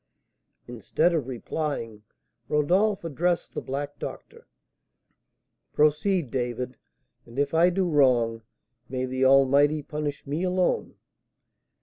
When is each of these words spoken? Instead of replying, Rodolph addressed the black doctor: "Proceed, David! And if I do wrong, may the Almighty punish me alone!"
Instead 0.67 1.13
of 1.13 1.27
replying, 1.27 2.01
Rodolph 2.49 3.03
addressed 3.03 3.53
the 3.53 3.61
black 3.61 3.99
doctor: 3.99 4.47
"Proceed, 5.73 6.31
David! 6.31 6.77
And 7.27 7.37
if 7.37 7.53
I 7.53 7.69
do 7.69 7.87
wrong, 7.87 8.41
may 8.89 9.05
the 9.05 9.25
Almighty 9.25 9.83
punish 9.83 10.25
me 10.25 10.41
alone!" 10.41 10.95